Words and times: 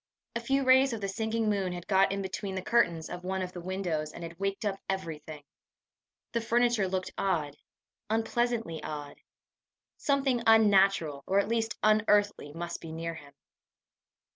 A 0.35 0.39
few 0.39 0.63
rays 0.63 0.93
of 0.93 1.01
the 1.01 1.07
sinking 1.07 1.47
moon 1.47 1.73
had 1.73 1.85
got 1.85 2.11
in 2.11 2.23
between 2.23 2.55
the 2.55 2.63
curtains 2.63 3.07
of 3.07 3.23
one 3.23 3.43
of 3.43 3.51
the 3.53 3.61
windows, 3.61 4.11
and 4.11 4.23
had 4.23 4.39
waked 4.39 4.65
up 4.65 4.79
everything! 4.89 5.43
The 6.31 6.41
furniture 6.41 6.87
looked 6.87 7.11
odd 7.19 7.55
unpleasantly 8.09 8.81
odd. 8.81 9.17
Something 9.97 10.41
unnatural, 10.47 11.23
or 11.27 11.37
at 11.37 11.47
least 11.49 11.77
unearthly, 11.83 12.51
must 12.51 12.81
be 12.81 12.91
near 12.91 13.13
him! 13.13 13.33